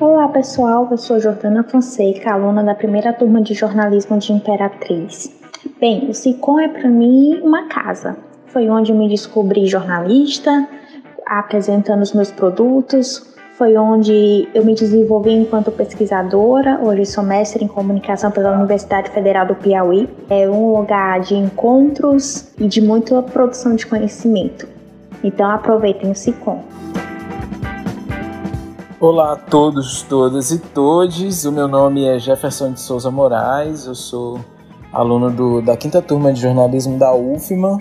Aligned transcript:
Olá 0.00 0.28
pessoal, 0.28 0.88
eu 0.90 0.96
sou 0.96 1.20
Jordana 1.20 1.62
Fonseca, 1.62 2.32
aluna 2.32 2.64
da 2.64 2.74
primeira 2.74 3.12
turma 3.12 3.42
de 3.42 3.52
jornalismo 3.52 4.16
de 4.16 4.32
Imperatriz. 4.32 5.30
Bem, 5.78 6.08
o 6.08 6.14
SICOM 6.14 6.58
é 6.58 6.68
para 6.68 6.88
mim 6.88 7.38
uma 7.42 7.68
casa. 7.68 8.16
Foi 8.46 8.70
onde 8.70 8.94
me 8.94 9.10
descobri 9.10 9.66
jornalista, 9.66 10.66
apresentando 11.26 12.00
os 12.00 12.14
meus 12.14 12.30
produtos, 12.30 13.30
foi 13.58 13.76
onde 13.76 14.48
eu 14.54 14.64
me 14.64 14.74
desenvolvi 14.74 15.32
enquanto 15.32 15.70
pesquisadora. 15.70 16.80
Hoje 16.82 17.04
sou 17.04 17.22
mestre 17.22 17.62
em 17.62 17.68
comunicação 17.68 18.30
pela 18.30 18.56
Universidade 18.56 19.10
Federal 19.10 19.46
do 19.46 19.54
Piauí. 19.54 20.08
É 20.30 20.48
um 20.48 20.78
lugar 20.78 21.20
de 21.20 21.34
encontros 21.34 22.54
e 22.58 22.66
de 22.66 22.80
muita 22.80 23.20
produção 23.20 23.76
de 23.76 23.86
conhecimento. 23.86 24.66
Então 25.22 25.50
aproveitem 25.50 26.10
o 26.10 26.14
SICOM. 26.14 26.62
Olá 29.00 29.32
a 29.32 29.36
todos, 29.36 30.02
todas 30.02 30.50
e 30.50 30.58
todes. 30.58 31.46
O 31.46 31.52
meu 31.52 31.66
nome 31.66 32.04
é 32.04 32.18
Jefferson 32.18 32.72
de 32.72 32.80
Souza 32.80 33.10
Moraes. 33.10 33.86
Eu 33.86 33.94
sou 33.94 34.38
aluno 34.92 35.30
do, 35.30 35.62
da 35.62 35.74
quinta 35.74 36.02
turma 36.02 36.30
de 36.34 36.42
jornalismo 36.42 36.98
da 36.98 37.10
UFMA. 37.14 37.80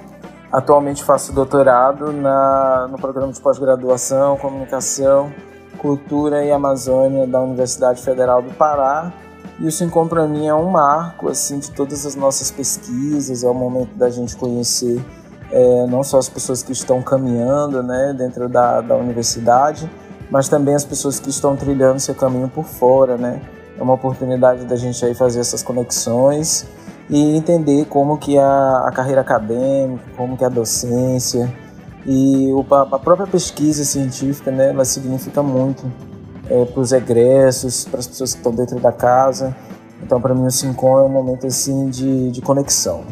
Atualmente 0.49 1.03
faço 1.03 1.33
doutorado 1.33 2.13
na, 2.13 2.87
no 2.89 2.97
programa 2.97 3.33
de 3.33 3.41
pós-graduação, 3.41 4.37
comunicação 4.37 5.29
Cultura 5.77 6.45
e 6.45 6.53
Amazônia 6.53 7.27
da 7.27 7.41
Universidade 7.41 8.01
Federal 8.01 8.41
do 8.41 8.53
Pará. 8.53 9.11
E 9.59 9.67
o 9.67 9.71
Sincom 9.73 10.07
para 10.07 10.25
mim 10.25 10.47
é 10.47 10.55
um 10.55 10.69
marco 10.69 11.27
assim 11.27 11.59
de 11.59 11.69
todas 11.71 12.05
as 12.05 12.15
nossas 12.15 12.49
pesquisas, 12.49 13.43
é 13.43 13.47
o 13.49 13.53
momento 13.53 13.93
da 13.95 14.09
gente 14.09 14.37
conhecer 14.37 15.03
é, 15.51 15.85
não 15.85 16.01
só 16.01 16.17
as 16.17 16.29
pessoas 16.29 16.63
que 16.63 16.71
estão 16.71 17.01
caminhando 17.01 17.83
né, 17.83 18.15
dentro 18.17 18.47
da, 18.47 18.79
da 18.79 18.95
universidade, 18.95 19.89
mas 20.29 20.47
também 20.47 20.75
as 20.75 20.85
pessoas 20.85 21.19
que 21.19 21.29
estão 21.29 21.55
trilhando 21.55 21.99
seu 21.99 22.15
caminho 22.15 22.47
por 22.47 22.65
fora. 22.65 23.17
Né? 23.17 23.41
É 23.77 23.81
uma 23.81 23.93
oportunidade 23.93 24.65
da 24.65 24.75
gente 24.75 25.03
aí 25.05 25.13
fazer 25.13 25.39
essas 25.39 25.63
conexões 25.63 26.65
e 27.09 27.35
entender 27.35 27.85
como 27.85 28.17
que 28.17 28.37
a, 28.37 28.85
a 28.87 28.91
carreira 28.91 29.21
acadêmica, 29.21 30.03
como 30.15 30.37
que 30.37 30.45
a 30.45 30.49
docência, 30.49 31.51
e 32.05 32.51
o, 32.51 32.65
a 32.73 32.99
própria 32.99 33.27
pesquisa 33.27 33.83
científica, 33.83 34.51
né, 34.51 34.69
ela 34.69 34.85
significa 34.85 35.43
muito 35.43 35.91
é, 36.49 36.65
para 36.65 36.79
os 36.79 36.91
egressos, 36.91 37.85
para 37.85 37.99
as 37.99 38.07
pessoas 38.07 38.33
que 38.33 38.39
estão 38.39 38.53
dentro 38.53 38.79
da 38.79 38.91
casa. 38.91 39.55
Então, 40.01 40.21
para 40.21 40.33
mim, 40.33 40.45
o 40.45 40.51
Sincom 40.51 40.97
é 40.97 41.03
um 41.03 41.09
momento 41.09 41.45
assim 41.45 41.89
de, 41.89 42.31
de 42.31 42.41
conexão. 42.41 43.03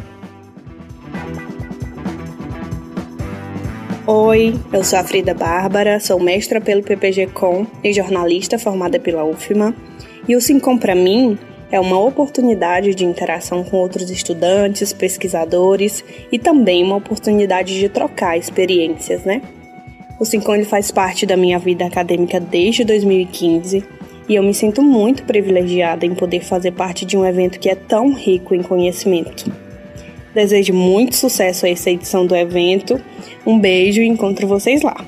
Oi, 4.09 4.55
eu 4.71 4.85
sou 4.85 4.99
a 4.99 5.03
Frida 5.03 5.33
Bárbara, 5.33 5.99
sou 5.99 6.17
mestra 6.17 6.61
pelo 6.61 6.81
PPG 6.81 7.27
Com 7.27 7.67
e 7.83 7.91
jornalista 7.91 8.57
formada 8.57 8.97
pela 8.97 9.25
UFMA. 9.25 9.75
E 10.25 10.33
o 10.33 10.39
Sincom, 10.39 10.77
para 10.77 10.95
mim, 10.95 11.37
é 11.69 11.77
uma 11.77 11.99
oportunidade 11.99 12.95
de 12.95 13.03
interação 13.03 13.65
com 13.65 13.75
outros 13.75 14.09
estudantes, 14.09 14.93
pesquisadores 14.93 16.05
e 16.31 16.39
também 16.39 16.85
uma 16.85 16.95
oportunidade 16.95 17.77
de 17.77 17.89
trocar 17.89 18.37
experiências, 18.37 19.25
né? 19.25 19.41
O 20.17 20.23
Sincone 20.23 20.63
faz 20.63 20.89
parte 20.89 21.25
da 21.25 21.35
minha 21.35 21.59
vida 21.59 21.85
acadêmica 21.85 22.39
desde 22.39 22.85
2015 22.85 23.83
e 24.29 24.35
eu 24.35 24.41
me 24.41 24.53
sinto 24.53 24.81
muito 24.81 25.23
privilegiada 25.23 26.05
em 26.05 26.15
poder 26.15 26.45
fazer 26.45 26.71
parte 26.71 27.05
de 27.05 27.17
um 27.17 27.25
evento 27.25 27.59
que 27.59 27.67
é 27.67 27.75
tão 27.75 28.13
rico 28.13 28.55
em 28.55 28.63
conhecimento. 28.63 29.66
Desejo 30.33 30.73
muito 30.73 31.15
sucesso 31.15 31.65
a 31.65 31.69
essa 31.69 31.89
edição 31.89 32.25
do 32.25 32.35
evento. 32.35 33.01
Um 33.45 33.59
beijo 33.59 34.01
e 34.01 34.07
encontro 34.07 34.47
vocês 34.47 34.81
lá. 34.81 35.05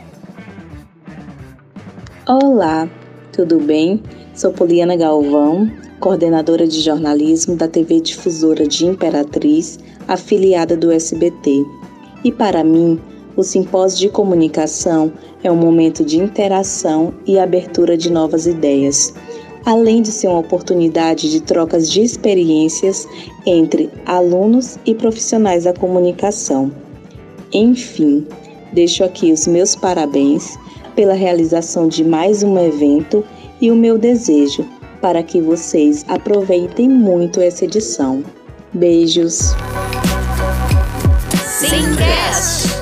Olá, 2.27 2.89
tudo 3.31 3.59
bem? 3.59 4.01
Sou 4.33 4.51
Poliana 4.53 4.95
Galvão, 4.95 5.69
coordenadora 5.99 6.67
de 6.67 6.79
jornalismo 6.79 7.55
da 7.55 7.67
TV 7.67 7.99
Difusora 7.99 8.65
de 8.65 8.85
Imperatriz, 8.85 9.79
afiliada 10.07 10.77
do 10.77 10.91
SBT. 10.91 11.65
E 12.23 12.31
para 12.31 12.63
mim, 12.63 12.99
o 13.35 13.43
simpósio 13.43 13.99
de 13.99 14.09
comunicação 14.09 15.11
é 15.43 15.51
um 15.51 15.55
momento 15.55 16.03
de 16.03 16.17
interação 16.17 17.13
e 17.25 17.39
abertura 17.39 17.95
de 17.95 18.11
novas 18.11 18.47
ideias, 18.47 19.13
além 19.65 20.01
de 20.01 20.11
ser 20.11 20.27
uma 20.27 20.39
oportunidade 20.39 21.29
de 21.29 21.41
trocas 21.41 21.89
de 21.89 22.01
experiências 22.01 23.07
entre 23.45 23.89
alunos 24.05 24.77
e 24.85 24.95
profissionais 24.95 25.63
da 25.63 25.73
comunicação. 25.73 26.71
Enfim, 27.53 28.25
deixo 28.73 29.03
aqui 29.03 29.31
os 29.31 29.47
meus 29.47 29.75
parabéns 29.75 30.57
pela 30.95 31.13
realização 31.13 31.87
de 31.87 32.03
mais 32.03 32.43
um 32.43 32.57
evento 32.57 33.23
e 33.61 33.71
o 33.71 33.75
meu 33.75 33.97
desejo 33.97 34.65
para 35.01 35.23
que 35.23 35.41
vocês 35.41 36.05
aproveitem 36.07 36.89
muito 36.89 37.39
essa 37.39 37.65
edição. 37.65 38.23
Beijos! 38.73 39.55
Simcast. 41.59 42.78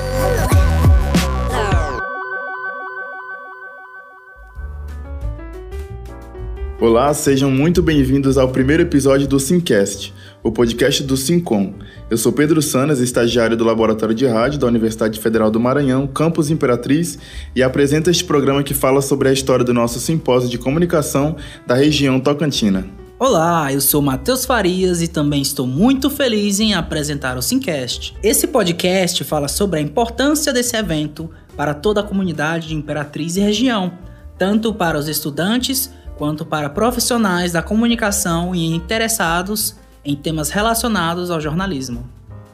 Olá, 6.88 7.12
sejam 7.12 7.50
muito 7.50 7.82
bem-vindos 7.82 8.38
ao 8.38 8.48
primeiro 8.48 8.82
episódio 8.82 9.28
do 9.28 9.38
Simcast, 9.38 10.10
o 10.42 10.50
podcast 10.50 11.02
do 11.02 11.18
Simcom. 11.18 11.74
Eu 12.08 12.16
sou 12.16 12.32
Pedro 12.32 12.62
Sanas, 12.62 12.98
estagiário 12.98 13.58
do 13.58 13.62
Laboratório 13.62 14.14
de 14.14 14.26
Rádio 14.26 14.58
da 14.58 14.66
Universidade 14.66 15.20
Federal 15.20 15.50
do 15.50 15.60
Maranhão, 15.60 16.06
Campus 16.06 16.48
Imperatriz, 16.48 17.18
e 17.54 17.62
apresento 17.62 18.08
este 18.08 18.24
programa 18.24 18.62
que 18.62 18.72
fala 18.72 19.02
sobre 19.02 19.28
a 19.28 19.32
história 19.34 19.66
do 19.66 19.74
nosso 19.74 20.00
simpósio 20.00 20.48
de 20.48 20.56
comunicação 20.56 21.36
da 21.66 21.74
região 21.74 22.18
Tocantina. 22.18 22.86
Olá, 23.18 23.70
eu 23.70 23.82
sou 23.82 24.00
Matheus 24.00 24.46
Farias 24.46 25.02
e 25.02 25.08
também 25.08 25.42
estou 25.42 25.66
muito 25.66 26.08
feliz 26.08 26.58
em 26.58 26.72
apresentar 26.72 27.36
o 27.36 27.42
Simcast. 27.42 28.16
Esse 28.22 28.46
podcast 28.46 29.24
fala 29.24 29.46
sobre 29.46 29.78
a 29.78 29.82
importância 29.82 30.54
desse 30.54 30.74
evento 30.74 31.28
para 31.54 31.74
toda 31.74 32.00
a 32.00 32.04
comunidade 32.04 32.68
de 32.68 32.74
Imperatriz 32.74 33.36
e 33.36 33.40
região, 33.40 33.92
tanto 34.38 34.72
para 34.72 34.98
os 34.98 35.06
estudantes 35.06 35.90
quanto 36.18 36.44
para 36.44 36.68
profissionais 36.68 37.52
da 37.52 37.62
comunicação 37.62 38.54
e 38.54 38.66
interessados 38.66 39.76
em 40.04 40.16
temas 40.16 40.50
relacionados 40.50 41.30
ao 41.30 41.40
jornalismo. 41.40 42.04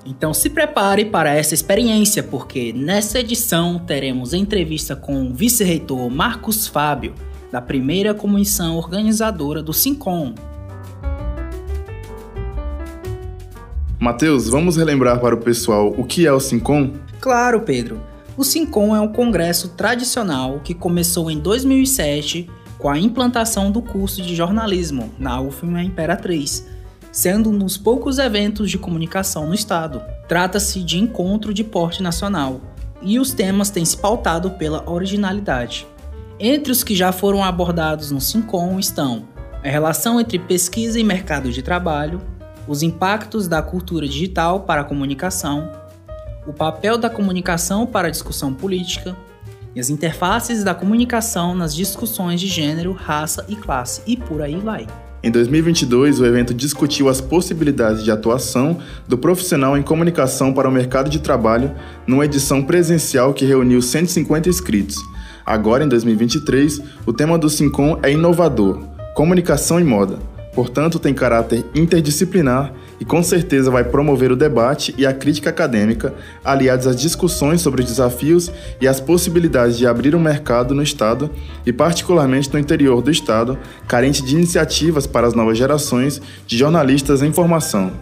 Então 0.04 0.34
se 0.34 0.50
prepare 0.50 1.06
para 1.06 1.34
essa 1.34 1.54
experiência, 1.54 2.22
porque 2.22 2.74
nessa 2.74 3.20
edição 3.20 3.78
teremos 3.78 4.34
entrevista 4.34 4.94
com 4.94 5.26
o 5.26 5.32
vice-reitor 5.32 6.10
Marcos 6.10 6.66
Fábio, 6.66 7.14
da 7.50 7.62
primeira 7.62 8.12
comissão 8.12 8.76
organizadora 8.76 9.62
do 9.62 9.72
SINCOM. 9.72 10.34
Matheus, 13.98 14.50
vamos 14.50 14.76
relembrar 14.76 15.19
para 15.20 15.34
o 15.34 15.38
pessoal 15.38 15.94
o 15.97 16.04
que 16.04 16.26
é 16.26 16.32
o 16.32 16.41
SINCOM? 16.41 16.92
Claro, 17.19 17.60
Pedro. 17.62 17.98
O 18.36 18.44
SINCOM 18.44 18.94
é 18.94 19.00
um 19.00 19.08
congresso 19.08 19.69
tradicional 19.70 20.60
que 20.62 20.74
começou 20.74 21.30
em 21.30 21.38
2007 21.38 22.50
com 22.78 22.88
a 22.88 22.98
implantação 22.98 23.70
do 23.70 23.80
curso 23.80 24.22
de 24.22 24.34
jornalismo 24.34 25.12
na 25.18 25.40
UFMA 25.40 25.82
Imperatriz, 25.82 26.66
sendo 27.12 27.50
um 27.50 27.58
dos 27.58 27.76
poucos 27.76 28.18
eventos 28.18 28.70
de 28.70 28.78
comunicação 28.78 29.46
no 29.46 29.54
estado. 29.54 30.02
Trata-se 30.28 30.82
de 30.82 30.98
encontro 30.98 31.54
de 31.54 31.62
porte 31.62 32.02
nacional 32.02 32.60
e 33.00 33.18
os 33.18 33.32
temas 33.32 33.70
têm 33.70 33.84
se 33.84 33.96
pautado 33.96 34.50
pela 34.52 34.88
originalidade. 34.90 35.86
Entre 36.38 36.72
os 36.72 36.82
que 36.82 36.96
já 36.96 37.12
foram 37.12 37.44
abordados 37.44 38.10
no 38.10 38.20
SINCOM 38.20 38.78
estão 38.78 39.28
a 39.64 39.68
relação 39.68 40.20
entre 40.20 40.38
pesquisa 40.38 41.00
e 41.00 41.04
mercado 41.04 41.50
de 41.50 41.62
trabalho, 41.62 42.20
os 42.68 42.82
impactos 42.82 43.48
da 43.48 43.62
cultura 43.62 44.06
digital 44.06 44.60
para 44.60 44.82
a 44.82 44.84
comunicação, 44.84 45.70
o 46.46 46.52
papel 46.52 46.98
da 46.98 47.08
comunicação 47.08 47.86
para 47.86 48.08
a 48.08 48.10
discussão 48.10 48.52
política, 48.52 49.16
e 49.74 49.80
as 49.80 49.90
interfaces 49.90 50.62
da 50.62 50.74
comunicação 50.74 51.54
nas 51.54 51.74
discussões 51.74 52.41
de 52.41 52.47
gênero, 52.47 52.92
raça 52.92 53.44
e 53.48 53.56
classe, 53.56 54.03
e 54.06 54.16
por 54.16 54.41
aí 54.41 54.56
vai. 54.56 54.86
Em 55.22 55.30
2022, 55.30 56.21
o 56.21 56.26
evento 56.26 56.53
discutiu 56.53 57.09
as 57.09 57.18
possibilidades 57.18 58.04
de 58.04 58.10
atuação 58.10 58.78
do 59.09 59.16
profissional 59.16 59.76
em 59.76 59.82
comunicação 59.82 60.53
para 60.53 60.68
o 60.68 60.72
mercado 60.72 61.09
de 61.09 61.18
trabalho 61.18 61.72
numa 62.06 62.26
edição 62.26 62.62
presencial 62.62 63.32
que 63.32 63.47
reuniu 63.47 63.80
150 63.80 64.50
inscritos. 64.50 64.98
Agora, 65.47 65.82
em 65.82 65.88
2023, 65.88 66.82
o 67.06 67.12
tema 67.12 67.38
do 67.38 67.48
Sincom 67.48 67.98
é 68.03 68.12
inovador: 68.12 68.82
comunicação 69.15 69.80
e 69.80 69.84
moda. 69.84 70.18
Portanto, 70.54 70.98
tem 70.98 71.15
caráter 71.15 71.65
interdisciplinar 71.74 72.72
e 73.04 73.06
com 73.06 73.22
certeza 73.22 73.71
vai 73.71 73.84
promover 73.84 74.33
o 74.33 74.36
debate 74.36 74.95
e 74.97 75.04
a 75.04 75.12
crítica 75.12 75.51
acadêmica, 75.51 76.15
aliados 76.42 76.86
às 76.86 76.97
discussões 76.97 77.60
sobre 77.60 77.83
os 77.83 77.86
desafios 77.86 78.51
e 78.80 78.89
as 78.89 78.98
possibilidades 78.98 79.77
de 79.77 79.86
abrir 79.86 80.16
um 80.16 80.18
mercado 80.18 80.74
no 80.74 80.83
Estado 80.83 81.30
e, 81.66 81.72
particularmente 81.72 82.51
no 82.51 82.59
interior 82.59 83.03
do 83.03 83.10
Estado, 83.10 83.59
carente 83.86 84.24
de 84.24 84.34
iniciativas 84.34 85.06
para 85.06 85.27
as 85.27 85.34
novas 85.34 85.59
gerações 85.59 86.18
de 86.47 86.56
jornalistas 86.56 87.21
em 87.21 87.30
formação. 87.30 87.92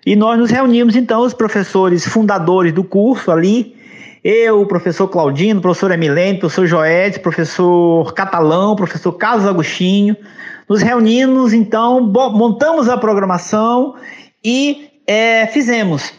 e 0.06 0.16
nós 0.16 0.38
nos 0.38 0.52
reunimos 0.52 0.96
então 0.96 1.22
os 1.22 1.34
professores 1.34 2.08
fundadores 2.08 2.72
do 2.72 2.84
curso 2.84 3.32
ali 3.32 3.76
eu, 4.24 4.62
o 4.62 4.66
professor 4.66 5.08
Claudino, 5.08 5.60
o 5.60 5.62
professor 5.62 5.90
Emilene, 5.90 6.38
professor 6.38 6.66
Joedes, 6.68 7.18
professor 7.18 8.14
Catalão, 8.14 8.76
professor 8.76 9.14
Carlos 9.14 9.46
Agostinho, 9.46 10.18
nos 10.68 10.82
reunimos, 10.82 11.54
então, 11.54 12.02
montamos 12.02 12.90
a 12.90 12.98
programação 12.98 13.96
e 14.44 14.90
é, 15.08 15.48
fizemos. 15.48 16.14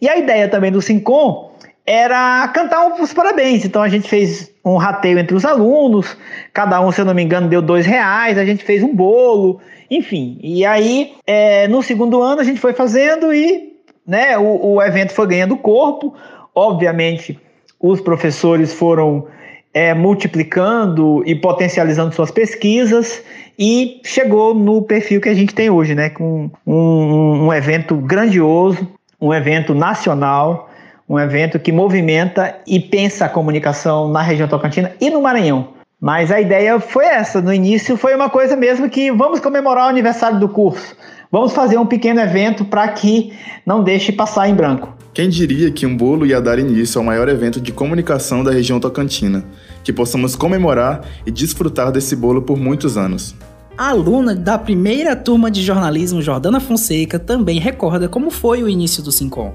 E 0.00 0.08
a 0.08 0.18
ideia 0.18 0.48
também 0.48 0.72
do 0.72 0.82
Sincom 0.82 1.51
era 1.86 2.46
cantar 2.48 2.86
os 3.00 3.12
parabéns. 3.12 3.64
Então 3.64 3.82
a 3.82 3.88
gente 3.88 4.08
fez 4.08 4.50
um 4.64 4.76
rateio 4.76 5.18
entre 5.18 5.34
os 5.34 5.44
alunos, 5.44 6.16
cada 6.52 6.80
um, 6.80 6.92
se 6.92 7.00
eu 7.00 7.04
não 7.04 7.14
me 7.14 7.22
engano, 7.22 7.48
deu 7.48 7.60
dois 7.60 7.84
reais, 7.84 8.38
a 8.38 8.44
gente 8.44 8.64
fez 8.64 8.82
um 8.82 8.94
bolo, 8.94 9.60
enfim. 9.90 10.38
E 10.42 10.64
aí, 10.64 11.12
é, 11.26 11.66
no 11.68 11.82
segundo 11.82 12.22
ano, 12.22 12.40
a 12.40 12.44
gente 12.44 12.60
foi 12.60 12.72
fazendo 12.72 13.34
e 13.34 13.72
né, 14.06 14.38
o, 14.38 14.74
o 14.74 14.82
evento 14.82 15.12
foi 15.12 15.26
ganhando 15.26 15.56
corpo. 15.56 16.14
Obviamente, 16.54 17.38
os 17.80 18.00
professores 18.00 18.72
foram 18.72 19.26
é, 19.74 19.94
multiplicando 19.94 21.22
e 21.26 21.34
potencializando 21.34 22.14
suas 22.14 22.30
pesquisas 22.30 23.22
e 23.58 24.00
chegou 24.04 24.54
no 24.54 24.82
perfil 24.82 25.20
que 25.20 25.28
a 25.28 25.34
gente 25.34 25.54
tem 25.54 25.70
hoje, 25.70 25.94
né? 25.94 26.10
Com 26.10 26.50
um, 26.66 27.46
um 27.46 27.52
evento 27.52 27.96
grandioso, 27.96 28.86
um 29.20 29.32
evento 29.32 29.74
nacional, 29.74 30.70
um 31.12 31.20
evento 31.20 31.58
que 31.58 31.70
movimenta 31.70 32.56
e 32.66 32.80
pensa 32.80 33.26
a 33.26 33.28
comunicação 33.28 34.08
na 34.08 34.22
região 34.22 34.48
Tocantina 34.48 34.92
e 34.98 35.10
no 35.10 35.20
Maranhão. 35.20 35.68
Mas 36.00 36.30
a 36.30 36.40
ideia 36.40 36.80
foi 36.80 37.04
essa. 37.04 37.42
No 37.42 37.52
início 37.52 37.98
foi 37.98 38.16
uma 38.16 38.30
coisa 38.30 38.56
mesmo 38.56 38.88
que 38.88 39.12
vamos 39.12 39.38
comemorar 39.38 39.88
o 39.88 39.90
aniversário 39.90 40.40
do 40.40 40.48
curso. 40.48 40.96
Vamos 41.30 41.52
fazer 41.52 41.76
um 41.76 41.84
pequeno 41.84 42.18
evento 42.18 42.64
para 42.64 42.88
que 42.88 43.30
não 43.66 43.84
deixe 43.84 44.10
passar 44.10 44.48
em 44.48 44.54
branco. 44.54 44.96
Quem 45.12 45.28
diria 45.28 45.70
que 45.70 45.84
um 45.84 45.94
bolo 45.94 46.24
ia 46.24 46.40
dar 46.40 46.58
início 46.58 46.98
ao 46.98 47.04
maior 47.04 47.28
evento 47.28 47.60
de 47.60 47.72
comunicação 47.72 48.42
da 48.42 48.50
região 48.50 48.80
tocantina, 48.80 49.44
que 49.84 49.92
possamos 49.92 50.34
comemorar 50.34 51.02
e 51.26 51.30
desfrutar 51.30 51.92
desse 51.92 52.16
bolo 52.16 52.40
por 52.40 52.56
muitos 52.56 52.96
anos. 52.96 53.34
A 53.76 53.90
aluna 53.90 54.34
da 54.34 54.58
primeira 54.58 55.14
turma 55.14 55.50
de 55.50 55.62
jornalismo, 55.62 56.22
Jordana 56.22 56.58
Fonseca, 56.58 57.18
também 57.18 57.58
recorda 57.58 58.08
como 58.08 58.30
foi 58.30 58.62
o 58.62 58.68
início 58.68 59.02
do 59.02 59.12
Sincom. 59.12 59.52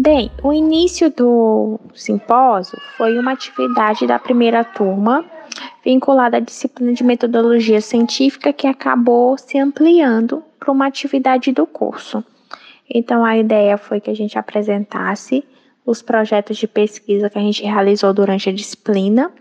Bem, 0.00 0.30
o 0.44 0.52
início 0.52 1.10
do 1.10 1.80
simpósio 1.92 2.78
foi 2.96 3.18
uma 3.18 3.32
atividade 3.32 4.06
da 4.06 4.16
primeira 4.16 4.62
turma 4.62 5.24
vinculada 5.84 6.36
à 6.36 6.40
disciplina 6.40 6.92
de 6.92 7.02
metodologia 7.02 7.80
científica 7.80 8.52
que 8.52 8.68
acabou 8.68 9.36
se 9.36 9.58
ampliando 9.58 10.40
para 10.56 10.70
uma 10.70 10.86
atividade 10.86 11.50
do 11.50 11.66
curso. 11.66 12.24
Então 12.88 13.24
a 13.24 13.36
ideia 13.36 13.76
foi 13.76 14.00
que 14.00 14.08
a 14.08 14.14
gente 14.14 14.38
apresentasse 14.38 15.44
os 15.84 16.00
projetos 16.00 16.58
de 16.58 16.68
pesquisa 16.68 17.28
que 17.28 17.36
a 17.36 17.42
gente 17.42 17.64
realizou 17.64 18.14
durante 18.14 18.48
a 18.48 18.52
disciplina 18.52 19.32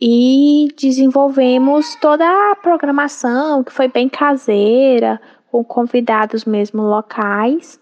e 0.00 0.68
desenvolvemos 0.80 1.96
toda 1.96 2.24
a 2.24 2.54
programação 2.54 3.64
que 3.64 3.72
foi 3.72 3.88
bem 3.88 4.08
caseira, 4.08 5.20
com 5.50 5.64
convidados 5.64 6.44
mesmo 6.44 6.82
locais 6.82 7.81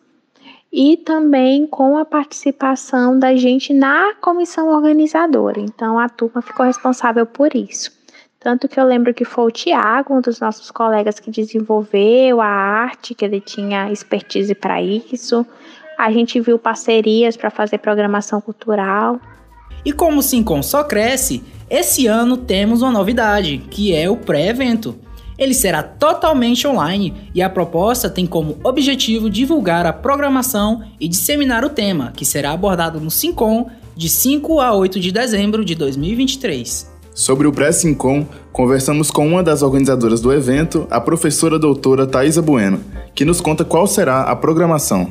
e 0.72 0.96
também 0.96 1.66
com 1.66 1.98
a 1.98 2.04
participação 2.04 3.18
da 3.18 3.34
gente 3.34 3.72
na 3.72 4.14
comissão 4.20 4.68
organizadora. 4.68 5.60
Então 5.60 5.98
a 5.98 6.08
turma 6.08 6.40
ficou 6.40 6.64
responsável 6.64 7.26
por 7.26 7.54
isso. 7.54 7.90
Tanto 8.38 8.68
que 8.68 8.80
eu 8.80 8.84
lembro 8.84 9.12
que 9.12 9.24
foi 9.24 9.44
o 9.44 9.50
Tiago, 9.50 10.14
um 10.14 10.20
dos 10.20 10.40
nossos 10.40 10.70
colegas, 10.70 11.20
que 11.20 11.30
desenvolveu 11.30 12.40
a 12.40 12.46
arte, 12.46 13.14
que 13.14 13.24
ele 13.24 13.40
tinha 13.40 13.92
expertise 13.92 14.54
para 14.54 14.80
isso. 14.80 15.44
A 15.98 16.10
gente 16.10 16.40
viu 16.40 16.58
parcerias 16.58 17.36
para 17.36 17.50
fazer 17.50 17.78
programação 17.78 18.40
cultural. 18.40 19.20
E 19.84 19.92
como 19.92 20.20
o 20.20 20.22
Sincom 20.22 20.62
só 20.62 20.82
cresce, 20.82 21.44
esse 21.68 22.06
ano 22.06 22.38
temos 22.38 22.80
uma 22.80 22.90
novidade, 22.90 23.58
que 23.70 23.94
é 23.94 24.08
o 24.08 24.16
pré-evento. 24.16 24.96
Ele 25.40 25.54
será 25.54 25.82
totalmente 25.82 26.68
online 26.68 27.30
e 27.34 27.40
a 27.40 27.48
proposta 27.48 28.10
tem 28.10 28.26
como 28.26 28.58
objetivo 28.62 29.30
divulgar 29.30 29.86
a 29.86 29.92
programação 29.92 30.82
e 31.00 31.08
disseminar 31.08 31.64
o 31.64 31.70
tema, 31.70 32.12
que 32.14 32.26
será 32.26 32.50
abordado 32.52 33.00
no 33.00 33.10
Sincom 33.10 33.70
de 33.96 34.10
5 34.10 34.60
a 34.60 34.74
8 34.74 35.00
de 35.00 35.10
dezembro 35.10 35.64
de 35.64 35.74
2023. 35.74 36.90
Sobre 37.14 37.48
o 37.48 37.52
Pré-Sincom, 37.52 38.26
conversamos 38.52 39.10
com 39.10 39.26
uma 39.26 39.42
das 39.42 39.62
organizadoras 39.62 40.20
do 40.20 40.30
evento, 40.30 40.86
a 40.90 41.00
professora 41.00 41.58
doutora 41.58 42.06
Thaisa 42.06 42.42
Bueno, 42.42 42.80
que 43.14 43.24
nos 43.24 43.40
conta 43.40 43.64
qual 43.64 43.86
será 43.86 44.24
a 44.24 44.36
programação. 44.36 45.10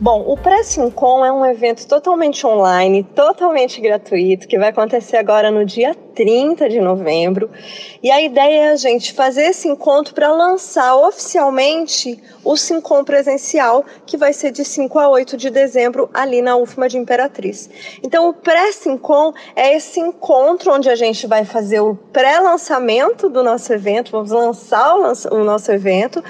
Bom, 0.00 0.22
o 0.28 0.36
Pré-Sincom 0.36 1.24
é 1.24 1.32
um 1.32 1.44
evento 1.44 1.84
totalmente 1.88 2.46
online, 2.46 3.02
totalmente 3.02 3.80
gratuito, 3.80 4.46
que 4.46 4.56
vai 4.56 4.68
acontecer 4.68 5.16
agora 5.16 5.50
no 5.50 5.64
dia 5.64 5.92
30 5.92 6.68
de 6.68 6.80
novembro. 6.80 7.50
E 8.00 8.08
a 8.08 8.22
ideia 8.22 8.66
é 8.66 8.68
a 8.70 8.76
gente 8.76 9.12
fazer 9.12 9.46
esse 9.46 9.66
encontro 9.66 10.14
para 10.14 10.30
lançar 10.30 10.94
oficialmente 10.94 12.16
o 12.44 12.56
Sincom 12.56 13.02
presencial, 13.02 13.84
que 14.06 14.16
vai 14.16 14.32
ser 14.32 14.52
de 14.52 14.64
5 14.64 15.00
a 15.00 15.08
8 15.08 15.36
de 15.36 15.50
dezembro 15.50 16.08
ali 16.14 16.42
na 16.42 16.56
UFMA 16.56 16.88
de 16.88 16.96
Imperatriz. 16.96 17.68
Então, 18.00 18.28
o 18.28 18.34
Pré-Sincom 18.34 19.32
é 19.56 19.74
esse 19.74 19.98
encontro 19.98 20.72
onde 20.72 20.88
a 20.88 20.94
gente 20.94 21.26
vai 21.26 21.44
fazer 21.44 21.80
o 21.80 21.96
pré-lançamento 22.12 23.28
do 23.28 23.42
nosso 23.42 23.72
evento, 23.72 24.12
vamos 24.12 24.30
lançar 24.30 24.94
o 24.94 25.42
nosso 25.42 25.72
evento 25.72 26.22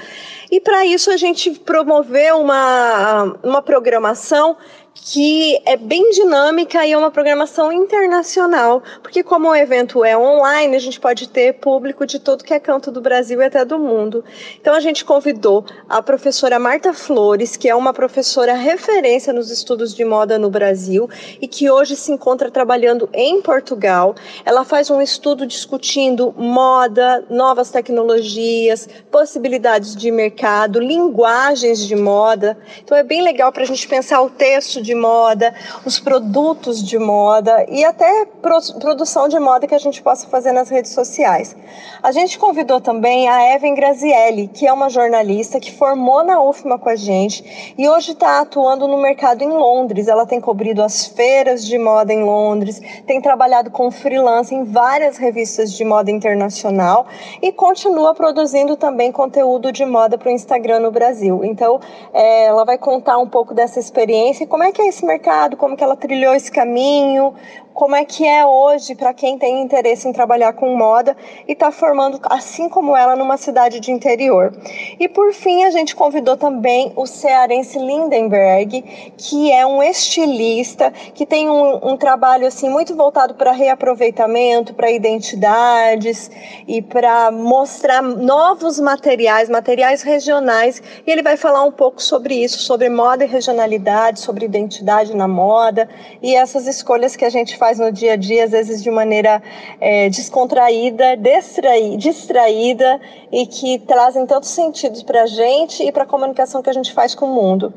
e 0.51 0.59
para 0.59 0.83
isso 0.83 1.11
a 1.11 1.17
gente 1.17 1.51
promoveu 1.51 2.39
uma, 2.39 3.37
uma 3.43 3.58
programação 3.61 4.57
que 4.93 5.59
é 5.65 5.77
bem 5.77 6.11
dinâmica 6.11 6.85
e 6.85 6.91
é 6.91 6.97
uma 6.97 7.11
programação 7.11 7.71
internacional, 7.71 8.83
porque 9.01 9.23
como 9.23 9.49
o 9.49 9.55
evento 9.55 10.03
é 10.03 10.17
online, 10.17 10.75
a 10.75 10.79
gente 10.79 10.99
pode 10.99 11.29
ter 11.29 11.53
público 11.53 12.05
de 12.05 12.19
todo 12.19 12.43
que 12.43 12.53
é 12.53 12.59
canto 12.59 12.91
do 12.91 13.01
Brasil 13.01 13.41
e 13.41 13.45
até 13.45 13.63
do 13.63 13.79
mundo. 13.79 14.23
Então 14.59 14.73
a 14.73 14.79
gente 14.79 15.05
convidou 15.05 15.65
a 15.87 16.01
professora 16.01 16.59
Marta 16.59 16.93
Flores, 16.93 17.55
que 17.55 17.69
é 17.69 17.75
uma 17.75 17.93
professora 17.93 18.53
referência 18.53 19.31
nos 19.31 19.49
estudos 19.49 19.95
de 19.95 20.03
moda 20.03 20.37
no 20.37 20.49
Brasil 20.49 21.09
e 21.41 21.47
que 21.47 21.69
hoje 21.69 21.95
se 21.95 22.11
encontra 22.11 22.51
trabalhando 22.51 23.09
em 23.13 23.41
Portugal. 23.41 24.15
Ela 24.45 24.63
faz 24.63 24.89
um 24.89 25.01
estudo 25.01 25.45
discutindo 25.45 26.33
moda, 26.37 27.23
novas 27.29 27.69
tecnologias, 27.69 28.87
possibilidades 29.11 29.95
de 29.95 30.11
mercado, 30.11 30.79
linguagens 30.79 31.85
de 31.85 31.95
moda. 31.95 32.57
Então 32.83 32.97
é 32.97 33.03
bem 33.03 33.21
legal 33.21 33.51
para 33.51 33.63
a 33.63 33.67
gente 33.67 33.87
pensar 33.87 34.21
o 34.21 34.29
texto 34.29 34.78
de 34.79 34.95
moda, 34.95 35.53
os 35.85 35.99
produtos 35.99 36.83
de 36.83 36.97
moda 36.97 37.65
e 37.69 37.83
até 37.83 38.25
pro, 38.41 38.57
produção 38.79 39.27
de 39.27 39.39
moda 39.39 39.67
que 39.67 39.75
a 39.75 39.79
gente 39.79 40.01
possa 40.01 40.27
fazer 40.27 40.51
nas 40.51 40.69
redes 40.69 40.91
sociais. 40.91 41.55
A 42.01 42.11
gente 42.11 42.39
convidou 42.39 42.79
também 42.79 43.27
a 43.27 43.55
Evan 43.55 43.73
Grazielli, 43.73 44.47
que 44.47 44.67
é 44.67 44.73
uma 44.73 44.89
jornalista 44.89 45.59
que 45.59 45.71
formou 45.71 46.23
na 46.23 46.41
UFMA 46.41 46.79
com 46.79 46.89
a 46.89 46.95
gente 46.95 47.73
e 47.77 47.87
hoje 47.87 48.11
está 48.11 48.39
atuando 48.39 48.87
no 48.87 48.97
mercado 48.97 49.43
em 49.43 49.49
Londres. 49.49 50.07
Ela 50.07 50.25
tem 50.25 50.39
cobrido 50.39 50.81
as 50.81 51.05
feiras 51.05 51.65
de 51.65 51.77
moda 51.77 52.13
em 52.13 52.23
Londres, 52.23 52.81
tem 53.05 53.21
trabalhado 53.21 53.69
com 53.71 53.91
freelance 53.91 54.53
em 54.53 54.63
várias 54.63 55.17
revistas 55.17 55.73
de 55.73 55.83
moda 55.83 56.11
internacional 56.11 57.05
e 57.41 57.51
continua 57.51 58.13
produzindo 58.13 58.75
também 58.75 59.11
conteúdo 59.11 59.71
de 59.71 59.85
moda 59.85 60.17
para 60.17 60.29
o 60.29 60.31
Instagram 60.31 60.79
no 60.79 60.91
Brasil. 60.91 61.43
Então, 61.43 61.79
é, 62.13 62.45
ela 62.45 62.63
vai 62.63 62.77
contar 62.77 63.17
um 63.17 63.27
pouco 63.27 63.53
dessa 63.53 63.79
experiência 63.79 64.43
e 64.43 64.47
como 64.47 64.63
é 64.63 64.68
que 64.71 64.81
é 64.81 64.87
esse 64.87 65.05
mercado, 65.05 65.57
como 65.57 65.75
que 65.75 65.83
ela 65.83 65.95
trilhou 65.95 66.33
esse 66.33 66.51
caminho, 66.51 67.33
como 67.79 67.95
é 67.95 68.03
que 68.03 68.27
é 68.27 68.45
hoje 68.45 68.93
para 68.93 69.13
quem 69.13 69.37
tem 69.37 69.61
interesse 69.61 70.05
em 70.05 70.11
trabalhar 70.11 70.51
com 70.51 70.75
moda 70.75 71.15
e 71.47 71.53
está 71.53 71.71
formando, 71.71 72.19
assim 72.23 72.67
como 72.67 72.93
ela, 72.93 73.15
numa 73.15 73.37
cidade 73.37 73.79
de 73.79 73.89
interior. 73.89 74.51
E 74.99 75.07
por 75.07 75.31
fim, 75.31 75.63
a 75.63 75.71
gente 75.71 75.95
convidou 75.95 76.35
também 76.35 76.91
o 76.97 77.05
cearense 77.05 77.79
Lindenberg, 77.79 78.81
que 79.15 79.49
é 79.49 79.65
um 79.65 79.81
estilista, 79.81 80.91
que 80.91 81.25
tem 81.25 81.49
um, 81.49 81.91
um 81.93 81.95
trabalho 81.95 82.45
assim 82.45 82.67
muito 82.67 82.93
voltado 82.97 83.35
para 83.35 83.53
reaproveitamento, 83.53 84.73
para 84.73 84.91
identidades 84.91 86.29
e 86.67 86.81
para 86.81 87.31
mostrar 87.31 88.01
novos 88.01 88.77
materiais, 88.77 89.47
materiais 89.47 90.01
regionais. 90.01 90.83
E 91.07 91.09
ele 91.09 91.23
vai 91.23 91.37
falar 91.37 91.63
um 91.63 91.71
pouco 91.71 92.03
sobre 92.03 92.35
isso, 92.43 92.59
sobre 92.59 92.89
moda 92.89 93.23
e 93.23 93.27
regionalidade, 93.27 94.19
sobre 94.19 94.43
identidade 94.43 95.15
na 95.15 95.29
moda 95.29 95.87
e 96.21 96.35
essas 96.35 96.67
escolhas 96.67 97.15
que 97.15 97.23
a 97.23 97.29
gente 97.29 97.55
faz 97.55 97.68
faz 97.69 97.77
no 97.77 97.91
dia 97.91 98.13
a 98.13 98.15
dia, 98.15 98.45
às 98.45 98.51
vezes 98.51 98.81
de 98.81 98.89
maneira 98.89 99.41
é, 99.79 100.09
descontraída, 100.09 101.15
distraí, 101.15 101.97
distraída 101.97 102.99
e 103.31 103.45
que 103.45 103.79
trazem 103.79 104.25
tantos 104.25 104.49
sentidos 104.49 105.03
para 105.03 105.23
a 105.23 105.27
gente 105.27 105.83
e 105.83 105.91
para 105.91 106.03
a 106.03 106.07
comunicação 106.07 106.63
que 106.63 106.69
a 106.69 106.73
gente 106.73 106.91
faz 106.93 107.13
com 107.13 107.25
o 107.25 107.33
mundo. 107.33 107.71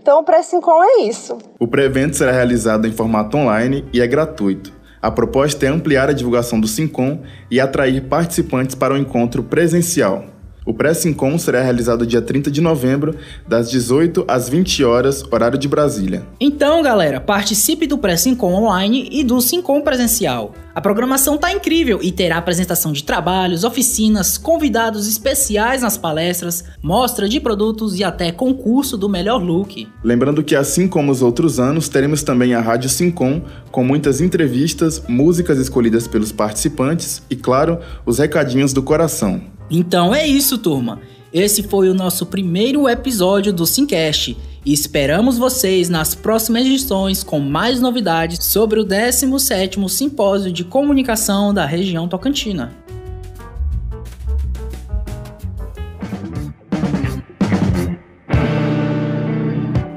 Então, 0.00 0.20
o 0.20 0.24
Pré-Sincom 0.24 0.82
é 0.82 1.02
isso. 1.02 1.38
O 1.60 1.66
pré-evento 1.66 2.16
será 2.16 2.32
realizado 2.32 2.86
em 2.86 2.92
formato 2.92 3.36
online 3.36 3.84
e 3.92 4.00
é 4.00 4.06
gratuito. 4.06 4.72
A 5.00 5.10
proposta 5.10 5.66
é 5.66 5.68
ampliar 5.68 6.08
a 6.08 6.12
divulgação 6.12 6.60
do 6.60 6.66
Sincom 6.66 7.20
e 7.50 7.60
atrair 7.60 8.02
participantes 8.08 8.74
para 8.74 8.94
o 8.94 8.96
encontro 8.96 9.42
presencial. 9.42 10.24
O 10.66 10.74
pré-sincom 10.74 11.38
será 11.38 11.62
realizado 11.62 12.04
dia 12.04 12.20
30 12.20 12.50
de 12.50 12.60
novembro, 12.60 13.14
das 13.46 13.70
18 13.70 14.24
às 14.26 14.48
20 14.48 14.82
horas, 14.82 15.24
horário 15.30 15.56
de 15.56 15.68
Brasília. 15.68 16.26
Então, 16.40 16.82
galera, 16.82 17.20
participe 17.20 17.86
do 17.86 17.96
pré-sincom 17.96 18.52
online 18.52 19.08
e 19.12 19.22
do 19.22 19.40
sincom 19.40 19.80
presencial. 19.80 20.52
A 20.74 20.80
programação 20.80 21.38
tá 21.38 21.52
incrível 21.52 22.00
e 22.02 22.10
terá 22.10 22.36
apresentação 22.36 22.92
de 22.92 23.04
trabalhos, 23.04 23.62
oficinas, 23.62 24.36
convidados 24.36 25.06
especiais 25.08 25.82
nas 25.82 25.96
palestras, 25.96 26.64
mostra 26.82 27.28
de 27.28 27.38
produtos 27.38 27.96
e 27.96 28.02
até 28.02 28.32
concurso 28.32 28.96
do 28.96 29.08
melhor 29.08 29.40
look. 29.40 29.88
Lembrando 30.02 30.42
que 30.42 30.56
assim 30.56 30.88
como 30.88 31.12
os 31.12 31.22
outros 31.22 31.60
anos, 31.60 31.88
teremos 31.88 32.24
também 32.24 32.54
a 32.54 32.60
Rádio 32.60 32.90
Sincom, 32.90 33.40
com 33.70 33.84
muitas 33.84 34.20
entrevistas, 34.20 35.00
músicas 35.08 35.58
escolhidas 35.58 36.08
pelos 36.08 36.32
participantes 36.32 37.22
e, 37.30 37.36
claro, 37.36 37.78
os 38.04 38.18
recadinhos 38.18 38.72
do 38.72 38.82
coração. 38.82 39.55
Então 39.70 40.14
é 40.14 40.26
isso, 40.26 40.58
turma. 40.58 41.00
Esse 41.32 41.62
foi 41.62 41.88
o 41.88 41.94
nosso 41.94 42.24
primeiro 42.26 42.88
episódio 42.88 43.52
do 43.52 43.66
Simcast 43.66 44.36
e 44.64 44.72
esperamos 44.72 45.36
vocês 45.36 45.88
nas 45.88 46.14
próximas 46.14 46.64
edições 46.64 47.22
com 47.22 47.40
mais 47.40 47.80
novidades 47.80 48.44
sobre 48.44 48.80
o 48.80 48.84
17º 48.84 49.88
Simpósio 49.88 50.52
de 50.52 50.64
Comunicação 50.64 51.52
da 51.52 51.66
região 51.66 52.08
Tocantina. 52.08 52.72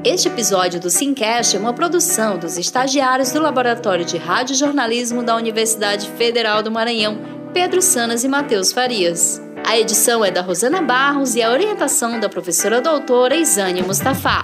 Este 0.04 0.28
episódio 0.28 0.80
do 0.80 0.90
Simcast 0.90 1.56
é 1.56 1.60
uma 1.60 1.74
produção 1.74 2.38
dos 2.38 2.58
estagiários 2.58 3.32
do 3.32 3.42
Laboratório 3.42 4.04
de 4.04 4.18
Rádio 4.18 4.56
Jornalismo 4.56 5.24
da 5.24 5.36
Universidade 5.36 6.10
Federal 6.18 6.62
do 6.62 6.72
Maranhão, 6.72 7.20
Pedro 7.54 7.82
Sanas 7.82 8.24
e 8.24 8.28
Matheus 8.28 8.74
Farias. 8.74 9.49
A 9.70 9.78
edição 9.78 10.26
é 10.26 10.32
da 10.32 10.42
Rosana 10.42 10.82
Barros 10.82 11.36
e 11.36 11.44
a 11.44 11.52
orientação 11.52 12.20
da 12.20 12.28
professora 12.28 12.82
doutora 12.82 13.36
Isane 13.36 13.84
Mustafa. 13.84 14.42